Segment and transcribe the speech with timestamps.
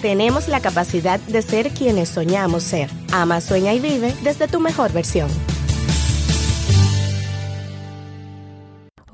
[0.00, 2.90] tenemos la capacidad de ser quienes soñamos ser.
[3.12, 5.28] Ama, sueña y vive desde tu mejor versión.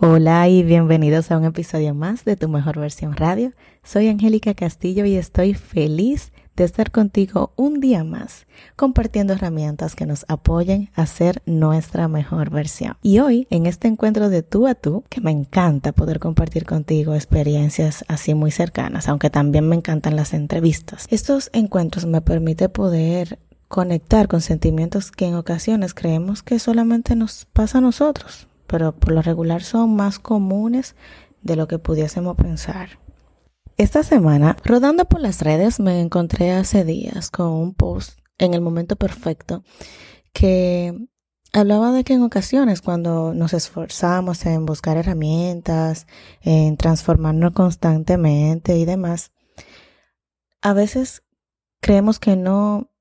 [0.01, 3.53] Hola y bienvenidos a un episodio más de Tu Mejor Versión Radio.
[3.83, 8.47] Soy Angélica Castillo y estoy feliz de estar contigo un día más,
[8.77, 12.97] compartiendo herramientas que nos apoyen a ser nuestra mejor versión.
[13.03, 17.15] Y hoy, en este encuentro de tú a tú, que me encanta poder compartir contigo
[17.15, 21.07] experiencias así muy cercanas, aunque también me encantan las entrevistas.
[21.11, 27.47] Estos encuentros me permiten poder conectar con sentimientos que en ocasiones creemos que solamente nos
[27.53, 30.95] pasa a nosotros, pero por lo regular son más comunes
[31.43, 33.04] de lo que pudiésemos pensar.
[33.77, 38.61] Esta semana, rodando por las redes, me encontré hace días con un post en el
[38.61, 39.65] momento perfecto
[40.33, 40.97] que
[41.53, 46.07] hablaba de que en ocasiones cuando nos esforzamos en buscar herramientas,
[46.41, 49.33] en transformarnos constantemente y demás,
[50.63, 51.25] a veces
[51.81, 52.93] creemos que no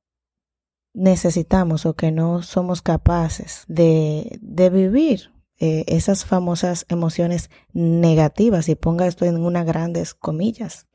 [0.93, 8.75] necesitamos o que no somos capaces de, de vivir eh, esas famosas emociones negativas, y
[8.75, 10.87] ponga esto en unas grandes comillas,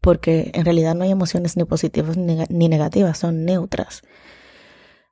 [0.00, 4.02] porque en realidad no hay emociones ni positivas ni negativas, son neutras.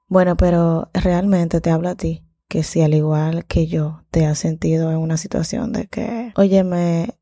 [0.08, 4.38] Bueno, pero realmente te hablo a ti, que si al igual que yo te has
[4.38, 7.18] sentido en una situación de que, óyeme,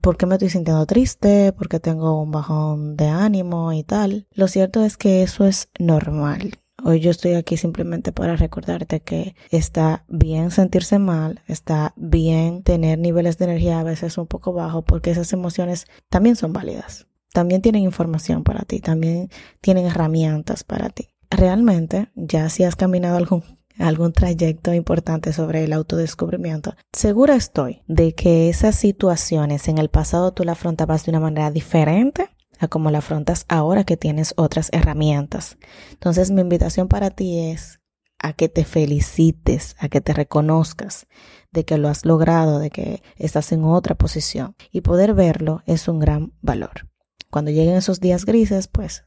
[0.00, 1.52] ¿por qué me estoy sintiendo triste?
[1.52, 4.26] ¿Por qué tengo un bajón de ánimo y tal?
[4.32, 6.59] Lo cierto es que eso es normal.
[6.84, 12.98] Hoy yo estoy aquí simplemente para recordarte que está bien sentirse mal, está bien tener
[12.98, 17.06] niveles de energía a veces un poco bajos porque esas emociones también son válidas.
[17.32, 21.08] También tienen información para ti, también tienen herramientas para ti.
[21.30, 23.44] Realmente, ya si has caminado algún
[23.78, 30.32] algún trayecto importante sobre el autodescubrimiento, segura estoy de que esas situaciones en el pasado
[30.32, 32.28] tú las afrontabas de una manera diferente
[32.60, 35.58] a cómo la afrontas ahora que tienes otras herramientas.
[35.90, 37.80] Entonces mi invitación para ti es
[38.18, 41.06] a que te felicites, a que te reconozcas
[41.50, 44.54] de que lo has logrado, de que estás en otra posición.
[44.70, 46.88] Y poder verlo es un gran valor.
[47.30, 49.06] Cuando lleguen esos días grises, pues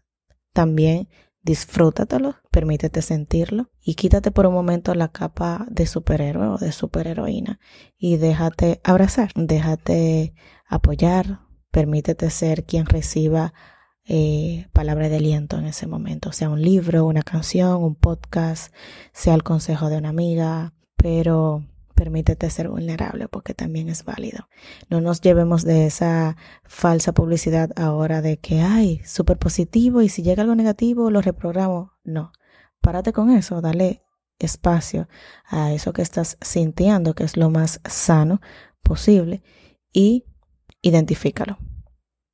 [0.52, 1.09] también
[1.44, 7.59] disfrútatelo, permítete sentirlo y quítate por un momento la capa de superhéroe o de superheroína
[7.97, 10.34] y déjate abrazar, déjate
[10.66, 11.42] apoyar,
[11.74, 13.52] Permítete ser quien reciba
[14.06, 18.72] eh, palabra de aliento en ese momento, sea un libro, una canción, un podcast,
[19.12, 24.50] sea el consejo de una amiga, pero permítete ser vulnerable porque también es válido.
[24.88, 30.22] No nos llevemos de esa falsa publicidad ahora de que hay súper positivo y si
[30.22, 31.94] llega algo negativo lo reprogramo.
[32.04, 32.34] No,
[32.82, 34.04] párate con eso, dale
[34.38, 35.10] espacio
[35.48, 38.42] a eso que estás sintiendo, que es lo más sano
[38.84, 39.42] posible,
[39.92, 40.26] y
[40.84, 41.58] identifícalo.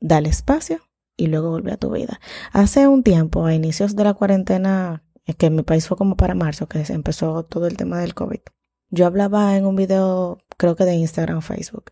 [0.02, 0.80] Dale espacio
[1.16, 2.20] y luego vuelve a tu vida.
[2.52, 5.04] Hace un tiempo, a inicios de la cuarentena,
[5.38, 8.42] que en mi país fue como para marzo, que empezó todo el tema del COVID,
[8.92, 11.92] yo hablaba en un video, creo que de Instagram, Facebook,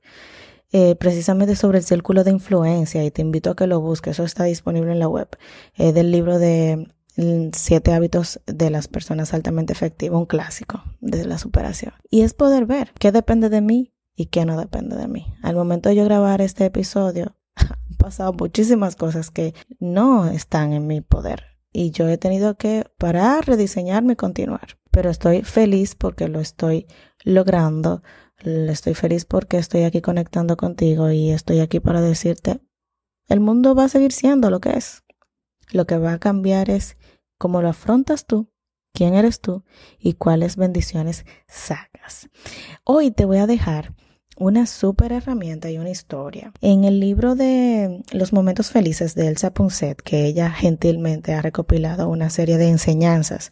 [0.71, 4.23] eh, precisamente sobre el círculo de influencia y te invito a que lo busques, eso
[4.23, 5.29] está disponible en la web,
[5.77, 11.37] del libro de mm, Siete hábitos de las personas altamente efectivas, un clásico de la
[11.37, 11.93] superación.
[12.09, 15.33] Y es poder ver qué depende de mí y qué no depende de mí.
[15.43, 20.87] Al momento de yo grabar este episodio, han pasado muchísimas cosas que no están en
[20.87, 24.79] mi poder y yo he tenido que parar, rediseñarme y continuar.
[24.89, 26.87] Pero estoy feliz porque lo estoy
[27.23, 28.01] logrando.
[28.43, 32.61] Estoy feliz porque estoy aquí conectando contigo y estoy aquí para decirte,
[33.27, 35.03] el mundo va a seguir siendo lo que es.
[35.71, 36.97] Lo que va a cambiar es
[37.37, 38.49] cómo lo afrontas tú,
[38.93, 39.63] quién eres tú
[39.99, 42.29] y cuáles bendiciones sacas.
[42.83, 43.93] Hoy te voy a dejar
[44.37, 46.53] una súper herramienta y una historia.
[46.61, 52.07] En el libro de Los Momentos Felices de Elsa Ponset, que ella gentilmente ha recopilado
[52.09, 53.51] una serie de enseñanzas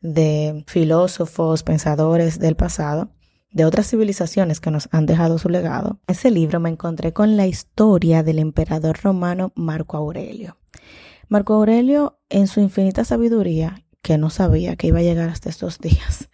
[0.00, 3.10] de filósofos, pensadores del pasado,
[3.50, 7.46] de otras civilizaciones que nos han dejado su legado, ese libro me encontré con la
[7.46, 10.58] historia del emperador romano Marco Aurelio.
[11.28, 15.78] Marco Aurelio, en su infinita sabiduría, que no sabía que iba a llegar hasta estos
[15.78, 16.28] días,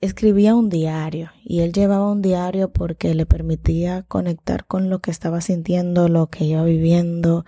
[0.00, 5.10] escribía un diario y él llevaba un diario porque le permitía conectar con lo que
[5.10, 7.44] estaba sintiendo, lo que iba viviendo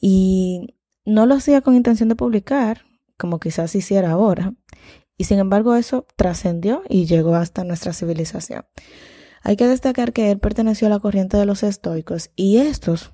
[0.00, 2.82] y no lo hacía con intención de publicar,
[3.16, 4.54] como quizás hiciera ahora.
[5.16, 8.64] Y sin embargo eso trascendió y llegó hasta nuestra civilización.
[9.42, 13.12] Hay que destacar que él perteneció a la corriente de los estoicos y estos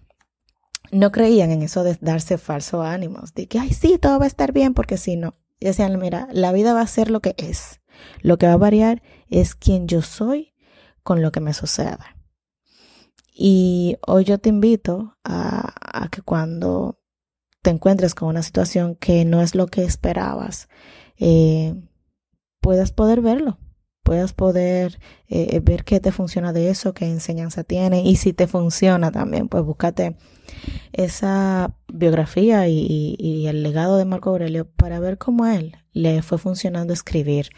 [0.91, 4.29] no creían en eso de darse falsos ánimos, de que, ay, sí, todo va a
[4.29, 5.35] estar bien, porque si no.
[5.61, 7.81] Decían, mira, la vida va a ser lo que es.
[8.21, 10.55] Lo que va a variar es quién yo soy
[11.03, 12.17] con lo que me suceda.
[13.35, 17.01] Y hoy yo te invito a, que cuando
[17.63, 20.69] te encuentres con una situación que no es lo que esperabas,
[21.19, 21.75] eh,
[22.61, 23.59] puedas poder verlo,
[24.05, 28.47] puedas poder eh, ver qué te funciona de eso, qué enseñanza tiene y si te
[28.47, 30.17] funciona también, pues búscate
[30.93, 36.37] esa biografía y, y, el legado de Marco Aurelio para ver cómo él le fue
[36.37, 37.49] funcionando escribir.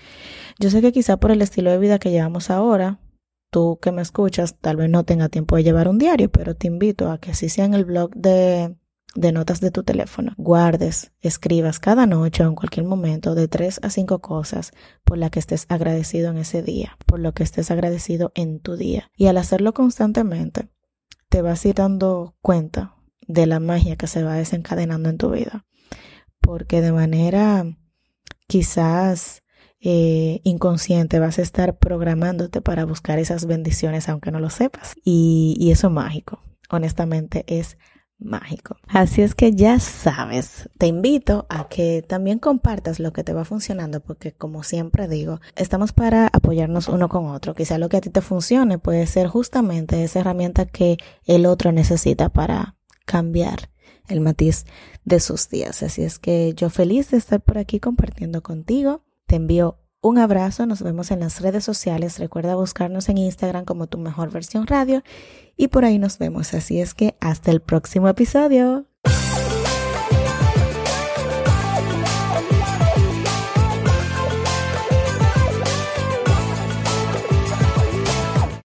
[0.60, 3.00] Yo sé que quizá por el estilo de vida que llevamos ahora,
[3.50, 6.68] tú que me escuchas tal vez no tenga tiempo de llevar un diario, pero te
[6.68, 8.76] invito a que si sea en el blog de
[9.16, 10.32] de notas de tu teléfono.
[10.36, 14.72] Guardes, escribas cada noche o en cualquier momento de tres a cinco cosas
[15.04, 18.76] por las que estés agradecido en ese día, por lo que estés agradecido en tu
[18.76, 19.10] día.
[19.16, 20.68] Y al hacerlo constantemente,
[21.28, 22.94] te vas a ir dando cuenta
[23.26, 25.66] de la magia que se va desencadenando en tu vida.
[26.40, 27.64] Porque de manera
[28.46, 29.42] quizás
[29.80, 34.94] eh, inconsciente vas a estar programándote para buscar esas bendiciones aunque no lo sepas.
[35.04, 36.40] Y, y eso mágico.
[36.68, 37.76] Honestamente es
[38.18, 38.76] mágico.
[38.88, 43.44] Así es que ya sabes, te invito a que también compartas lo que te va
[43.44, 47.54] funcionando porque como siempre digo, estamos para apoyarnos uno con otro.
[47.54, 51.72] Quizá lo que a ti te funcione puede ser justamente esa herramienta que el otro
[51.72, 53.70] necesita para cambiar
[54.08, 54.66] el matiz
[55.04, 55.82] de sus días.
[55.82, 59.02] Así es que yo feliz de estar por aquí compartiendo contigo.
[59.26, 62.18] Te envío un abrazo, nos vemos en las redes sociales.
[62.18, 65.02] Recuerda buscarnos en Instagram como tu mejor versión radio
[65.56, 66.54] y por ahí nos vemos.
[66.54, 68.86] Así es que hasta el próximo episodio.